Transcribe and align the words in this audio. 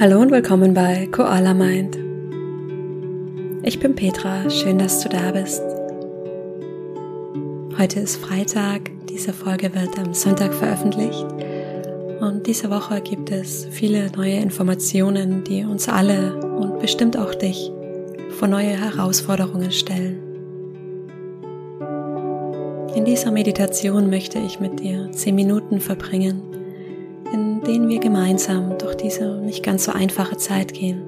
Hallo 0.00 0.20
und 0.20 0.32
willkommen 0.32 0.74
bei 0.74 1.06
Koala 1.06 1.54
Mind. 1.54 1.96
Ich 3.62 3.78
bin 3.78 3.94
Petra, 3.94 4.50
schön, 4.50 4.78
dass 4.78 5.00
du 5.00 5.08
da 5.08 5.30
bist. 5.30 5.62
Heute 7.78 8.00
ist 8.00 8.16
Freitag, 8.16 8.90
diese 9.08 9.32
Folge 9.32 9.72
wird 9.72 9.96
am 9.96 10.12
Sonntag 10.12 10.52
veröffentlicht 10.52 11.24
und 12.20 12.44
diese 12.48 12.70
Woche 12.70 13.00
gibt 13.02 13.30
es 13.30 13.68
viele 13.70 14.10
neue 14.16 14.34
Informationen, 14.34 15.44
die 15.44 15.62
uns 15.62 15.88
alle 15.88 16.44
und 16.44 16.80
bestimmt 16.80 17.16
auch 17.16 17.32
dich 17.32 17.70
vor 18.30 18.48
neue 18.48 18.76
Herausforderungen 18.76 19.70
stellen. 19.70 20.18
In 22.96 23.04
dieser 23.04 23.30
Meditation 23.30 24.10
möchte 24.10 24.40
ich 24.40 24.58
mit 24.58 24.80
dir 24.80 25.12
zehn 25.12 25.36
Minuten 25.36 25.78
verbringen 25.78 26.42
in 27.34 27.60
denen 27.62 27.88
wir 27.88 27.98
gemeinsam 27.98 28.78
durch 28.78 28.94
diese 28.94 29.38
nicht 29.38 29.64
ganz 29.64 29.86
so 29.86 29.92
einfache 29.92 30.36
Zeit 30.36 30.72
gehen. 30.72 31.02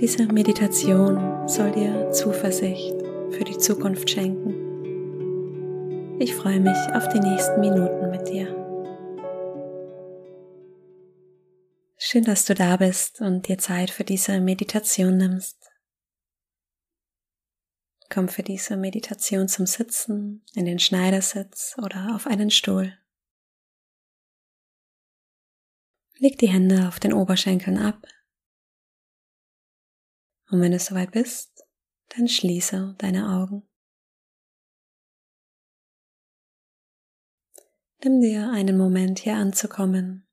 Diese 0.00 0.26
Meditation 0.26 1.46
soll 1.46 1.72
dir 1.72 2.10
Zuversicht 2.10 2.94
für 3.32 3.44
die 3.44 3.58
Zukunft 3.58 4.08
schenken. 4.08 4.54
Ich 6.18 6.34
freue 6.34 6.60
mich 6.60 6.78
auf 6.94 7.06
die 7.10 7.20
nächsten 7.20 7.60
Minuten 7.60 8.10
mit 8.10 8.26
dir. 8.30 8.46
Schön, 11.98 12.24
dass 12.24 12.46
du 12.46 12.54
da 12.54 12.78
bist 12.78 13.20
und 13.20 13.48
dir 13.48 13.58
Zeit 13.58 13.90
für 13.90 14.04
diese 14.04 14.40
Meditation 14.40 15.18
nimmst. 15.18 15.70
Komm 18.08 18.28
für 18.28 18.42
diese 18.42 18.78
Meditation 18.78 19.48
zum 19.48 19.66
Sitzen, 19.66 20.42
in 20.54 20.64
den 20.64 20.78
Schneidersitz 20.78 21.76
oder 21.82 22.14
auf 22.14 22.26
einen 22.26 22.50
Stuhl. 22.50 22.96
Leg 26.22 26.38
die 26.38 26.46
Hände 26.46 26.86
auf 26.86 27.00
den 27.00 27.12
Oberschenkeln 27.12 27.78
ab. 27.78 28.06
Und 30.50 30.60
wenn 30.60 30.70
du 30.70 30.78
soweit 30.78 31.10
bist, 31.10 31.64
dann 32.10 32.28
schließe 32.28 32.94
deine 32.98 33.28
Augen. 33.28 33.68
Nimm 38.04 38.20
dir 38.20 38.52
einen 38.52 38.78
Moment 38.78 39.18
hier 39.18 39.34
anzukommen 39.34 40.28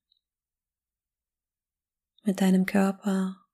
mit 2.22 2.40
deinem 2.40 2.68
Körper 2.68 3.48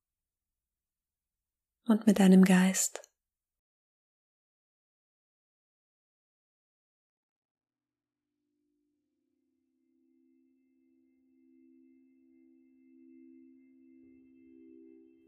und 1.85 2.05
mit 2.05 2.19
deinem 2.19 2.43
Geist. 2.43 3.09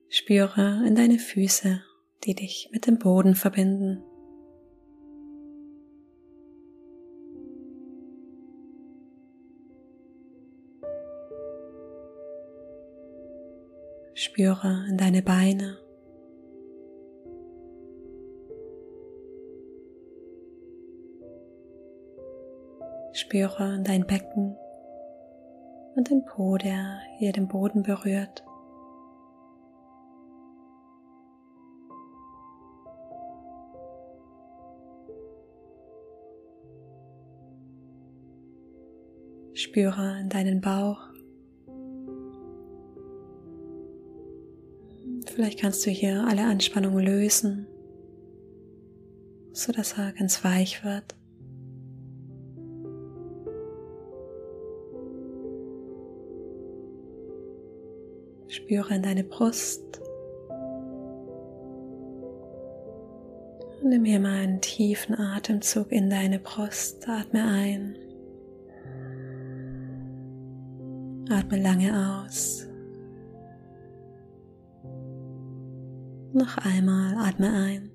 Spüre 0.10 0.84
in 0.88 0.96
deine 0.96 1.20
Füße, 1.20 1.82
die 2.24 2.34
dich 2.34 2.70
mit 2.72 2.88
dem 2.88 2.98
Boden 2.98 3.36
verbinden. 3.36 4.02
Spüre 14.14 14.86
in 14.90 14.98
deine 14.98 15.22
Beine. 15.22 15.78
Spüre 23.12 23.76
in 23.76 23.84
dein 23.84 24.08
Becken 24.08 24.56
und 25.96 26.10
den 26.10 26.24
Po, 26.24 26.58
der 26.58 27.02
hier 27.18 27.34
den 27.34 27.48
Boden 27.48 27.84
berührt. 27.84 28.44
Spüre 39.58 40.20
in 40.22 40.30
deinen 40.30 40.62
Bauch. 40.62 41.00
Vielleicht 45.26 45.60
kannst 45.60 45.84
du 45.84 45.90
hier 45.90 46.24
alle 46.28 46.44
Anspannung 46.44 47.00
lösen, 47.00 47.66
so 49.54 49.72
dass 49.72 49.98
er 49.98 50.12
ganz 50.12 50.44
weich 50.44 50.86
wird. 50.86 51.16
Spüre 58.50 58.94
in 58.94 59.02
deine 59.02 59.24
Brust. 59.24 60.00
Nimm 63.84 64.06
hier 64.06 64.20
mal 64.20 64.38
einen 64.38 64.62
tiefen 64.62 65.16
Atemzug 65.16 65.92
in 65.92 66.12
deine 66.12 66.38
Brust. 66.38 67.10
Atme 67.10 67.44
ein. 67.44 67.98
Atme 71.30 71.62
lange 71.62 71.92
aus. 71.94 72.66
Noch 76.34 76.58
einmal 76.60 77.16
atme 77.18 77.52
ein. 77.52 77.92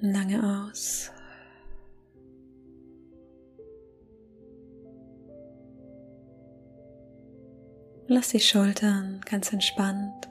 Lange 0.00 0.68
aus. 0.68 1.10
Lass 8.06 8.28
die 8.28 8.40
Schultern 8.40 9.20
ganz 9.24 9.52
entspannt. 9.52 10.28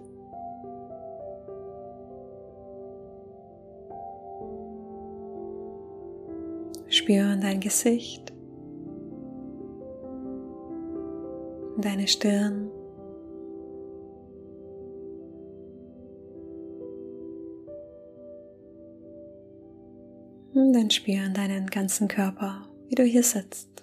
Spüre 6.88 7.38
dein 7.38 7.60
Gesicht. 7.60 8.35
Deine 11.82 12.08
Stirn. 12.08 12.70
Und 20.54 20.74
dann 20.74 20.90
spüren 20.90 21.34
deinen 21.34 21.68
ganzen 21.68 22.08
Körper, 22.08 22.62
wie 22.88 22.96
du 22.96 23.04
hier 23.04 23.24
sitzt. 23.24 23.76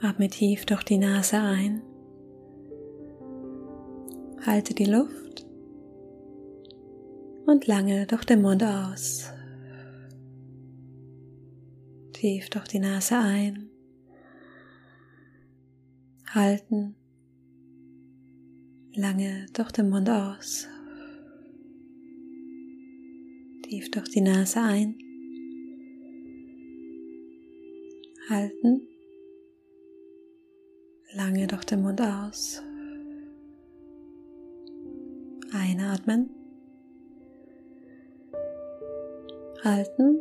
Atme 0.00 0.28
tief 0.28 0.66
durch 0.66 0.82
die 0.82 0.98
Nase 0.98 1.38
ein. 1.38 1.80
Halte 4.44 4.74
die 4.74 4.86
Luft 4.86 5.46
und 7.46 7.66
lange 7.66 8.06
durch 8.06 8.24
den 8.24 8.42
Mund 8.42 8.62
aus. 8.62 9.30
Tief 12.12 12.48
durch 12.50 12.68
die 12.68 12.78
Nase 12.78 13.16
ein. 13.16 13.70
Halten. 16.28 16.94
Lange 18.94 19.46
durch 19.52 19.72
den 19.72 19.90
Mund 19.90 20.08
aus. 20.08 20.68
Tief 23.64 23.90
durch 23.90 24.08
die 24.10 24.20
Nase 24.20 24.60
ein. 24.60 24.98
Halten. 28.28 28.86
Lange 31.14 31.46
durch 31.46 31.64
den 31.64 31.82
Mund 31.82 32.00
aus. 32.00 32.62
Einatmen. 35.52 36.41
Halten 39.64 40.20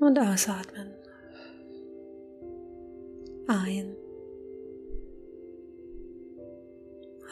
und 0.00 0.18
ausatmen. 0.18 0.94
Ein, 3.46 3.96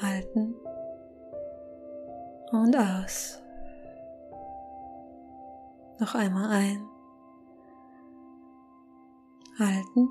halten 0.01 0.55
und 2.53 2.77
aus. 2.77 3.41
Noch 5.99 6.15
einmal 6.15 6.51
ein, 6.51 6.89
halten 9.59 10.11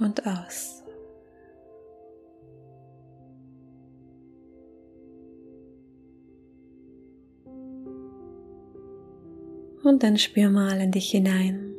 und 0.00 0.26
aus. 0.26 0.84
Und 9.82 10.02
dann 10.02 10.18
spür 10.18 10.50
mal 10.50 10.78
in 10.80 10.92
dich 10.92 11.10
hinein, 11.10 11.74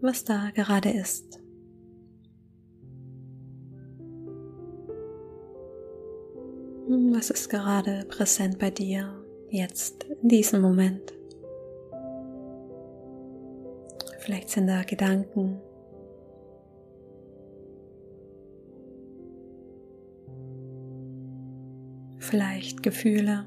was 0.00 0.24
da 0.24 0.50
gerade 0.54 0.90
ist. 0.90 1.38
Was 6.88 7.30
ist 7.30 7.48
gerade 7.48 8.04
präsent 8.08 8.58
bei 8.58 8.70
dir 8.70 9.22
jetzt 9.50 10.04
in 10.22 10.28
diesem 10.28 10.62
Moment? 10.62 11.12
Vielleicht 14.18 14.48
sind 14.48 14.66
da 14.66 14.82
Gedanken. 14.82 15.60
Vielleicht 22.18 22.82
Gefühle. 22.82 23.46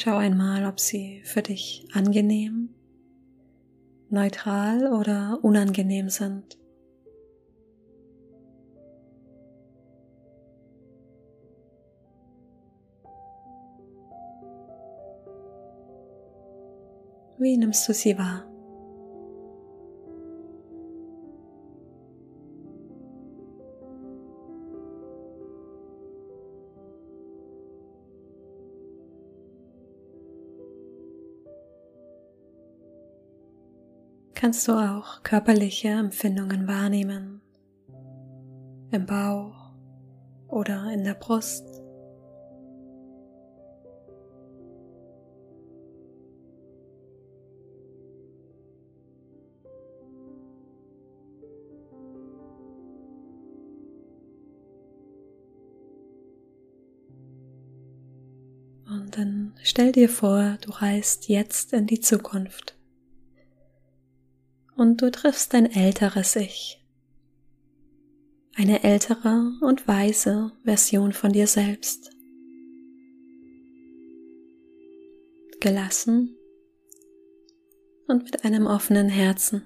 Schau 0.00 0.16
einmal, 0.16 0.64
ob 0.64 0.78
sie 0.78 1.22
für 1.24 1.42
dich 1.42 1.84
angenehm, 1.92 2.68
neutral 4.10 4.92
oder 4.92 5.40
unangenehm 5.42 6.08
sind. 6.08 6.56
Wie 17.38 17.56
nimmst 17.56 17.88
du 17.88 17.92
sie 17.92 18.16
wahr? 18.16 18.47
Kannst 34.40 34.68
du 34.68 34.72
auch 34.72 35.24
körperliche 35.24 35.88
Empfindungen 35.88 36.68
wahrnehmen, 36.68 37.40
im 38.92 39.04
Bauch 39.04 39.72
oder 40.46 40.92
in 40.92 41.02
der 41.02 41.14
Brust? 41.14 41.64
Und 58.86 59.18
dann 59.18 59.54
stell 59.64 59.90
dir 59.90 60.08
vor, 60.08 60.58
du 60.60 60.70
reist 60.70 61.26
jetzt 61.26 61.72
in 61.72 61.88
die 61.88 61.98
Zukunft. 61.98 62.77
Und 64.78 65.02
du 65.02 65.10
triffst 65.10 65.54
dein 65.54 65.66
älteres 65.66 66.36
Ich. 66.36 66.80
Eine 68.54 68.84
ältere 68.84 69.54
und 69.60 69.88
weise 69.88 70.52
Version 70.62 71.12
von 71.12 71.32
dir 71.32 71.48
selbst. 71.48 72.12
Gelassen 75.58 76.36
und 78.06 78.22
mit 78.22 78.44
einem 78.44 78.68
offenen 78.68 79.08
Herzen. 79.08 79.62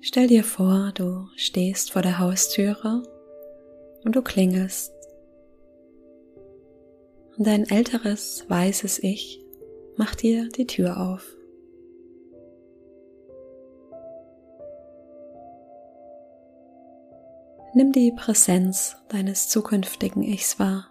Stell 0.00 0.26
dir 0.26 0.42
vor, 0.42 0.90
du 0.92 1.28
stehst 1.36 1.92
vor 1.92 2.02
der 2.02 2.18
Haustüre 2.18 3.04
und 4.02 4.16
du 4.16 4.22
klingelst 4.22 4.92
und 7.36 7.46
dein 7.46 7.70
älteres, 7.70 8.44
weißes 8.48 8.98
Ich 9.04 9.41
macht 9.96 10.22
dir 10.22 10.48
die 10.48 10.66
Tür 10.66 11.00
auf. 11.00 11.36
Nimm 17.74 17.92
die 17.92 18.12
Präsenz 18.12 18.96
deines 19.08 19.48
zukünftigen 19.48 20.22
Ichs 20.22 20.58
wahr, 20.58 20.88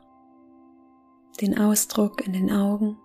den 1.39 1.59
Ausdruck 1.59 2.25
in 2.25 2.33
den 2.33 2.51
Augen, 2.51 2.98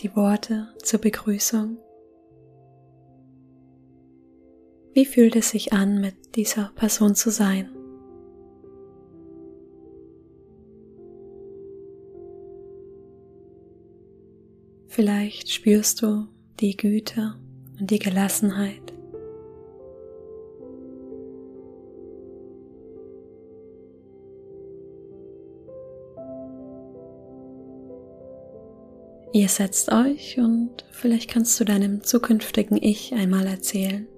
die 0.00 0.14
Worte 0.14 0.68
zur 0.82 1.00
Begrüßung. 1.00 1.78
Wie 4.92 5.06
fühlt 5.06 5.36
es 5.36 5.50
sich 5.50 5.72
an, 5.72 6.00
mit 6.00 6.36
dieser 6.36 6.70
Person 6.74 7.14
zu 7.14 7.30
sein? 7.30 7.77
Vielleicht 14.98 15.48
spürst 15.48 16.02
du 16.02 16.26
die 16.58 16.76
Güte 16.76 17.36
und 17.78 17.88
die 17.88 18.00
Gelassenheit. 18.00 18.82
Ihr 29.32 29.46
setzt 29.46 29.92
euch 29.92 30.36
und 30.36 30.84
vielleicht 30.90 31.30
kannst 31.30 31.60
du 31.60 31.64
deinem 31.64 32.02
zukünftigen 32.02 32.76
Ich 32.76 33.14
einmal 33.14 33.46
erzählen, 33.46 34.08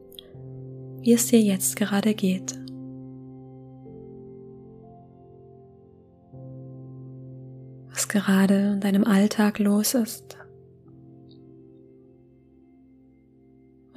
wie 1.03 1.13
es 1.13 1.27
dir 1.27 1.43
jetzt 1.43 1.77
gerade 1.77 2.15
geht. 2.15 2.59
Was 7.91 8.09
gerade 8.09 8.73
in 8.73 8.81
deinem 8.81 9.05
Alltag 9.05 9.59
los 9.59 9.93
ist. 9.93 10.40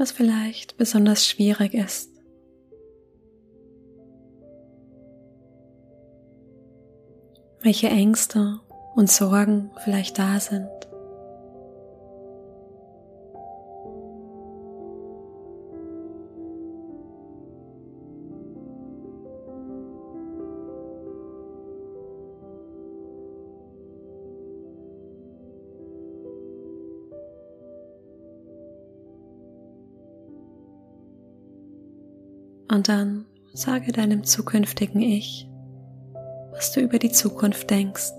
Was 0.04 0.12
vielleicht 0.12 0.76
besonders 0.76 1.26
schwierig 1.26 1.74
ist. 1.74 2.10
Welche 7.62 7.88
Ängste 7.88 8.60
und 8.96 9.10
Sorgen 9.10 9.72
vielleicht 9.86 10.20
da 10.20 10.42
sind. 10.42 10.68
Und 32.73 32.89
dann 32.89 33.25
sage 33.53 33.92
deinem 33.92 34.23
zukünftigen 34.23 34.99
Ich, 34.99 35.47
was 36.53 36.71
du 36.71 36.80
über 36.80 36.97
die 36.97 37.11
Zukunft 37.11 37.69
denkst. 37.69 38.13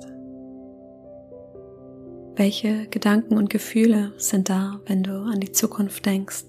Welche 2.36 2.86
Gedanken 2.86 3.36
und 3.36 3.50
Gefühle 3.50 4.12
sind 4.16 4.48
da, 4.48 4.80
wenn 4.86 5.02
du 5.02 5.22
an 5.22 5.40
die 5.40 5.50
Zukunft 5.50 6.06
denkst? 6.06 6.44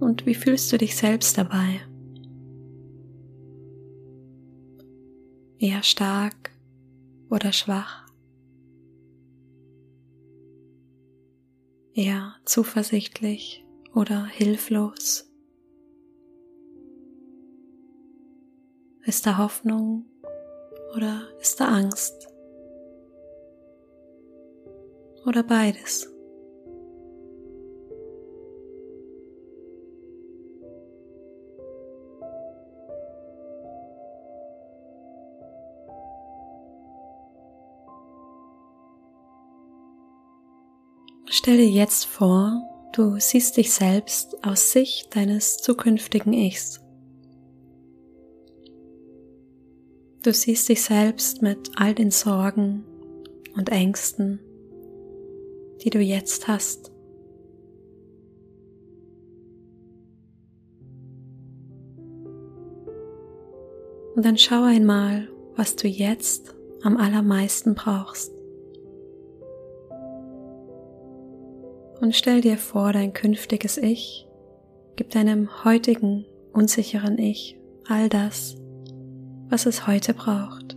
Und 0.00 0.26
wie 0.26 0.34
fühlst 0.34 0.70
du 0.70 0.76
dich 0.76 0.96
selbst 0.96 1.38
dabei? 1.38 1.80
Eher 5.58 5.82
stark 5.82 6.50
oder 7.30 7.52
schwach? 7.52 8.07
Eher 11.98 12.36
zuversichtlich 12.44 13.66
oder 13.92 14.24
hilflos? 14.26 15.28
Ist 19.02 19.26
da 19.26 19.36
Hoffnung 19.38 20.04
oder 20.94 21.28
ist 21.40 21.58
da 21.58 21.66
Angst? 21.66 22.28
Oder 25.26 25.42
beides? 25.42 26.08
Stell 41.40 41.56
dir 41.56 41.70
jetzt 41.70 42.04
vor, 42.06 42.68
du 42.92 43.20
siehst 43.20 43.58
dich 43.58 43.72
selbst 43.72 44.44
aus 44.44 44.72
Sicht 44.72 45.14
deines 45.14 45.58
zukünftigen 45.58 46.32
Ichs. 46.32 46.80
Du 50.24 50.32
siehst 50.32 50.68
dich 50.68 50.82
selbst 50.82 51.40
mit 51.40 51.70
all 51.76 51.94
den 51.94 52.10
Sorgen 52.10 52.84
und 53.54 53.68
Ängsten, 53.68 54.40
die 55.84 55.90
du 55.90 56.00
jetzt 56.00 56.48
hast. 56.48 56.90
Und 64.16 64.24
dann 64.24 64.38
schau 64.38 64.64
einmal, 64.64 65.28
was 65.54 65.76
du 65.76 65.86
jetzt 65.86 66.52
am 66.82 66.96
allermeisten 66.96 67.76
brauchst. 67.76 68.37
Und 72.00 72.14
stell 72.14 72.40
dir 72.40 72.56
vor, 72.58 72.92
dein 72.92 73.12
künftiges 73.12 73.76
Ich 73.76 74.26
gibt 74.96 75.14
deinem 75.14 75.64
heutigen 75.64 76.24
unsicheren 76.52 77.18
Ich 77.18 77.58
all 77.88 78.08
das, 78.08 78.56
was 79.48 79.66
es 79.66 79.86
heute 79.86 80.14
braucht. 80.14 80.76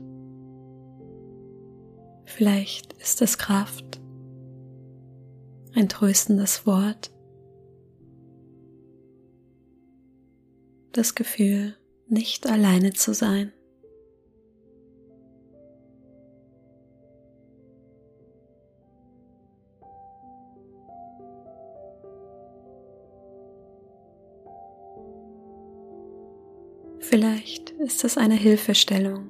Vielleicht 2.25 2.93
ist 2.93 3.21
es 3.21 3.37
Kraft, 3.37 4.01
ein 5.75 5.89
tröstendes 5.89 6.65
Wort, 6.65 7.11
das 10.91 11.15
Gefühl, 11.15 11.75
nicht 12.07 12.47
alleine 12.47 12.93
zu 12.93 13.13
sein. 13.13 13.53
Ist 27.81 28.03
es 28.03 28.17
eine 28.17 28.35
Hilfestellung 28.35 29.27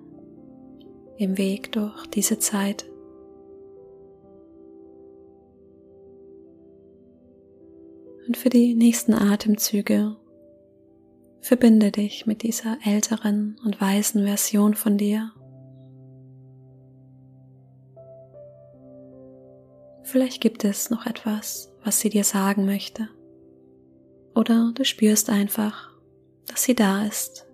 im 1.18 1.38
Weg 1.38 1.72
durch 1.72 2.06
diese 2.08 2.40
Zeit. 2.40 2.86
Und 8.28 8.36
für 8.38 8.50
die 8.50 8.76
nächsten 8.76 9.14
Atemzüge 9.14 10.18
verbinde 11.40 11.92
dich 11.92 12.26
mit 12.26 12.44
dieser 12.44 12.78
älteren 12.86 13.60
und 13.64 13.80
weisen 13.80 14.26
Version 14.26 14.74
von 14.74 14.98
dir. 14.98 15.32
Vielleicht 20.04 20.42
gibt 20.42 20.66
es 20.66 20.90
noch 20.90 21.06
etwas, 21.06 21.74
was 21.84 22.00
sie 22.00 22.10
dir 22.10 22.26
sagen 22.26 22.66
möchte. 22.66 23.08
Oder 24.36 24.72
du 24.76 24.84
spürst 24.84 25.30
einfach, 25.30 25.90
dass 26.48 26.64
sie 26.64 26.76
da 26.76 27.06
ist 27.06 27.51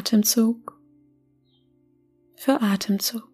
Atemzug 0.00 0.80
für 2.34 2.62
Atemzug. 2.62 3.29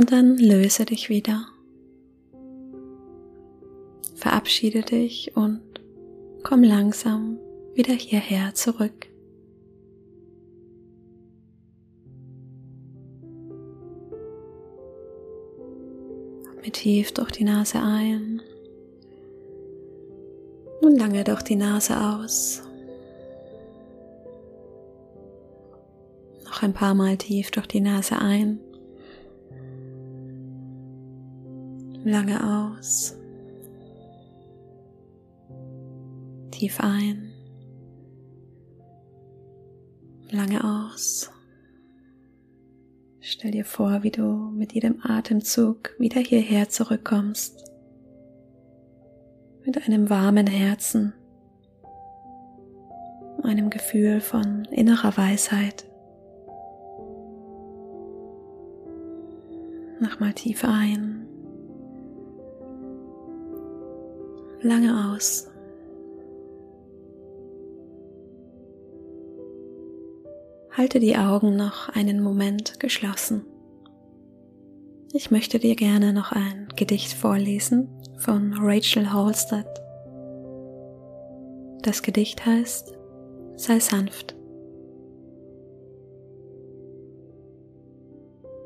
Und 0.00 0.12
dann 0.12 0.38
löse 0.38 0.86
dich 0.86 1.10
wieder. 1.10 1.46
Verabschiede 4.14 4.80
dich 4.80 5.36
und 5.36 5.60
komm 6.42 6.62
langsam 6.62 7.38
wieder 7.74 7.92
hierher 7.92 8.54
zurück. 8.54 9.08
Atme 16.48 16.72
tief 16.72 17.12
durch 17.12 17.32
die 17.32 17.44
Nase 17.44 17.80
ein 17.82 18.40
und 20.80 20.96
lange 20.96 21.24
durch 21.24 21.42
die 21.42 21.56
Nase 21.56 22.00
aus. 22.00 22.62
Noch 26.46 26.62
ein 26.62 26.72
paar 26.72 26.94
Mal 26.94 27.18
tief 27.18 27.50
durch 27.50 27.66
die 27.66 27.82
Nase 27.82 28.16
ein. 28.16 28.60
Lange 32.04 32.42
aus. 32.42 33.14
Tief 36.50 36.80
ein. 36.80 37.30
Lange 40.30 40.64
aus. 40.64 41.30
Stell 43.20 43.50
dir 43.50 43.66
vor, 43.66 44.02
wie 44.02 44.10
du 44.10 44.22
mit 44.22 44.72
jedem 44.72 45.00
Atemzug 45.02 45.94
wieder 45.98 46.20
hierher 46.20 46.70
zurückkommst. 46.70 47.70
Mit 49.66 49.86
einem 49.86 50.08
warmen 50.08 50.46
Herzen, 50.46 51.12
einem 53.42 53.68
Gefühl 53.68 54.22
von 54.22 54.64
innerer 54.66 55.16
Weisheit. 55.18 55.84
Nochmal 60.00 60.32
tief 60.32 60.64
ein. 60.64 61.29
Lange 64.62 65.12
aus. 65.12 65.48
Halte 70.72 71.00
die 71.00 71.16
Augen 71.16 71.56
noch 71.56 71.88
einen 71.88 72.22
Moment 72.22 72.78
geschlossen. 72.80 73.44
Ich 75.12 75.30
möchte 75.30 75.58
dir 75.58 75.74
gerne 75.74 76.12
noch 76.12 76.32
ein 76.32 76.68
Gedicht 76.76 77.12
vorlesen 77.12 77.88
von 78.18 78.54
Rachel 78.58 79.12
Halstead. 79.12 79.66
Das 81.82 82.02
Gedicht 82.02 82.46
heißt 82.46 82.94
Sei 83.56 83.80
sanft. 83.80 84.36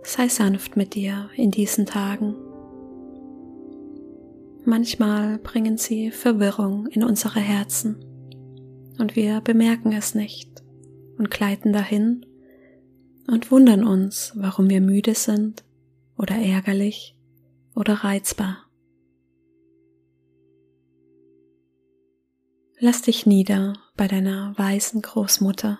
Sei 0.02 0.28
sanft 0.28 0.76
mit 0.76 0.94
dir 0.94 1.30
in 1.34 1.50
diesen 1.50 1.86
Tagen. 1.86 2.36
Manchmal 4.66 5.38
bringen 5.38 5.76
sie 5.76 6.10
Verwirrung 6.10 6.86
in 6.86 7.04
unsere 7.04 7.38
Herzen 7.38 7.96
und 8.98 9.14
wir 9.14 9.40
bemerken 9.42 9.92
es 9.92 10.14
nicht 10.14 10.62
und 11.18 11.30
gleiten 11.30 11.72
dahin 11.72 12.24
und 13.26 13.50
wundern 13.50 13.84
uns, 13.84 14.32
warum 14.36 14.70
wir 14.70 14.80
müde 14.80 15.14
sind 15.14 15.64
oder 16.16 16.36
ärgerlich 16.36 17.14
oder 17.74 17.92
reizbar. 17.94 18.64
Lass 22.78 23.02
dich 23.02 23.26
nieder 23.26 23.74
bei 23.96 24.08
deiner 24.08 24.54
weißen 24.56 25.00
Großmutter 25.02 25.78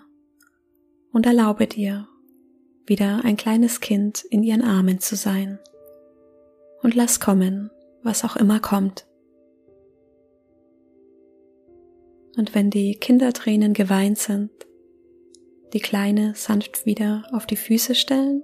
und 1.13 1.27
erlaube 1.27 1.67
dir, 1.67 2.09
wieder 2.87 3.25
ein 3.25 3.37
kleines 3.37 3.81
Kind 3.81 4.25
in 4.25 4.43
ihren 4.43 4.63
Armen 4.63 5.01
zu 5.01 5.17
sein. 5.17 5.59
Und 6.83 6.95
lass 6.95 7.19
kommen, 7.19 7.71
was 8.05 8.25
auch 8.25 8.37
immer 8.37 8.61
kommt. 8.61 9.07
Und 12.37 12.55
wenn 12.55 12.71
die 12.71 12.97
Kindertränen 12.97 13.73
geweint 13.73 14.19
sind, 14.19 14.51
die 15.73 15.81
Kleine 15.81 16.35
sanft 16.37 16.87
wieder 16.87 17.25
auf 17.33 17.47
die 17.47 17.57
Füße 17.57 17.95
stellen 17.95 18.43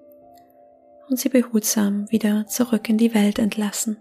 und 1.09 1.19
sie 1.19 1.29
behutsam 1.29 2.11
wieder 2.11 2.47
zurück 2.47 2.89
in 2.89 2.99
die 2.99 3.15
Welt 3.15 3.39
entlassen. 3.39 3.99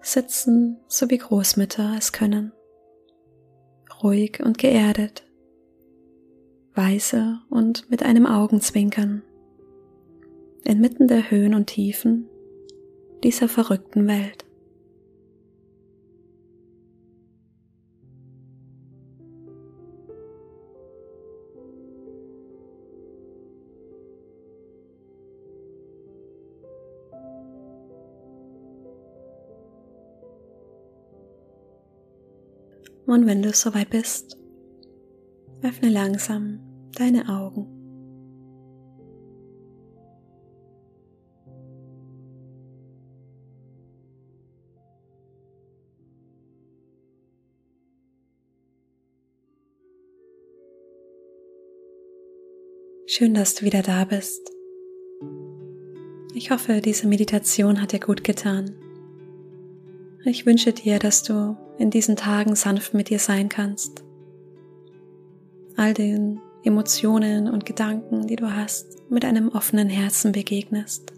Sitzen, 0.00 0.78
so 0.86 1.08
wie 1.08 1.18
Großmütter 1.18 1.94
es 1.96 2.12
können, 2.12 2.52
ruhig 4.02 4.40
und 4.44 4.58
geerdet, 4.58 5.26
weise 6.74 7.40
und 7.48 7.90
mit 7.90 8.02
einem 8.02 8.26
Augenzwinkern 8.26 9.22
inmitten 10.64 11.08
der 11.08 11.30
Höhen 11.30 11.54
und 11.54 11.66
Tiefen 11.66 12.28
dieser 13.22 13.48
verrückten 13.48 14.06
Welt. 14.06 14.44
Und 33.06 33.26
wenn 33.26 33.42
du 33.42 33.52
soweit 33.52 33.90
bist, 33.90 34.38
öffne 35.62 35.88
langsam 35.88 36.58
deine 36.96 37.28
Augen. 37.28 37.73
Schön, 53.06 53.34
dass 53.34 53.54
du 53.54 53.66
wieder 53.66 53.82
da 53.82 54.04
bist. 54.06 54.50
Ich 56.32 56.50
hoffe, 56.50 56.80
diese 56.80 57.06
Meditation 57.06 57.82
hat 57.82 57.92
dir 57.92 58.00
gut 58.00 58.24
getan. 58.24 58.74
Ich 60.24 60.46
wünsche 60.46 60.72
dir, 60.72 60.98
dass 60.98 61.22
du 61.22 61.54
in 61.76 61.90
diesen 61.90 62.16
Tagen 62.16 62.56
sanft 62.56 62.94
mit 62.94 63.10
dir 63.10 63.18
sein 63.18 63.50
kannst. 63.50 64.02
All 65.76 65.92
den 65.92 66.40
Emotionen 66.62 67.46
und 67.46 67.66
Gedanken, 67.66 68.26
die 68.26 68.36
du 68.36 68.50
hast, 68.50 69.10
mit 69.10 69.26
einem 69.26 69.50
offenen 69.50 69.90
Herzen 69.90 70.32
begegnest. 70.32 71.12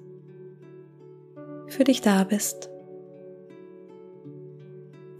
Für 1.68 1.84
dich 1.84 2.00
da 2.00 2.24
bist. 2.24 2.68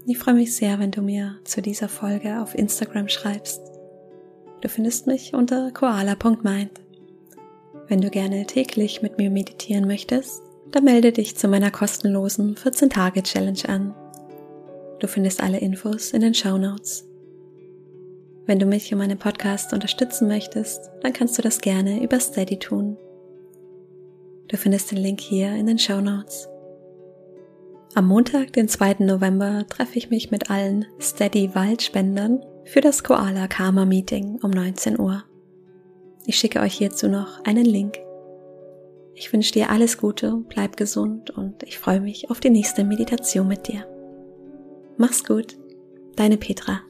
Ich 0.05 0.19
freue 0.19 0.35
mich 0.35 0.57
sehr, 0.57 0.81
wenn 0.81 0.91
du 0.91 1.01
mir 1.01 1.39
zu 1.45 1.63
dieser 1.63 1.89
Folge 1.89 2.41
auf 2.41 2.57
Instagram 2.57 3.09
schreibst. 3.09 3.76
Du 4.61 4.69
findest 4.69 5.07
mich 5.07 5.35
unter 5.35 5.71
koala.mind. 5.71 6.71
Wenn 7.89 8.01
du 8.01 8.11
gerne 8.11 8.47
täglich 8.47 9.03
mit 9.03 9.19
mir 9.19 9.31
meditieren 9.31 9.87
möchtest, 9.87 10.43
dann 10.73 10.85
melde 10.85 11.13
dich 11.13 11.37
zu 11.37 11.47
meiner 11.47 11.71
kostenlosen 11.71 12.57
14-Tage-Challenge 12.57 13.69
an. 13.69 13.95
Du 14.99 15.07
findest 15.07 15.43
alle 15.43 15.59
Infos 15.59 16.11
in 16.13 16.23
den 16.23 16.35
Show 16.35 16.57
Notes. 16.57 17.07
Wenn 18.47 18.59
du 18.59 18.67
mich 18.67 18.93
und 18.93 18.99
meinen 18.99 19.19
Podcast 19.19 19.73
unterstützen 19.73 20.27
möchtest, 20.27 20.91
dann 21.03 21.13
kannst 21.13 21.37
du 21.37 21.43
das 21.43 21.61
gerne 21.61 22.03
über 22.03 22.19
Steady 22.19 22.59
tun. 22.59 22.97
Du 24.49 24.57
findest 24.57 24.91
den 24.91 24.99
Link 24.99 25.21
hier 25.21 25.55
in 25.55 25.67
den 25.67 25.79
Show 25.79 26.01
Notes. 26.01 26.49
Am 27.95 28.07
Montag, 28.07 28.53
den 28.53 28.69
2. 28.69 28.97
November, 29.01 29.67
treffe 29.69 29.99
ich 29.99 30.11
mich 30.11 30.31
mit 30.31 30.51
allen 30.51 30.87
Steady 31.01 31.55
Waldspendern 31.55 32.41
für 32.67 32.81
das 32.81 33.05
Koala 33.05 33.47
Karma 33.47 33.85
Meeting 33.85 34.41
um 34.43 34.51
19 34.51 34.99
Uhr. 34.99 35.23
Ich 36.27 36.37
schicke 36.37 36.61
euch 36.61 36.75
hierzu 36.75 37.09
noch 37.09 37.45
einen 37.45 37.65
Link. 37.65 37.99
Ich 39.15 39.33
wünsche 39.33 39.53
dir 39.53 39.71
alles 39.71 39.99
Gute, 39.99 40.43
bleib 40.49 40.77
gesund 40.77 41.31
und 41.31 41.63
ich 41.63 41.79
freue 41.79 42.01
mich 42.01 42.29
auf 42.29 42.41
die 42.41 42.51
nächste 42.51 42.85
Meditation 42.85 43.47
mit 43.47 43.69
dir. 43.69 43.87
Mach's 44.97 45.25
gut, 45.25 45.57
deine 46.17 46.37
Petra. 46.37 46.81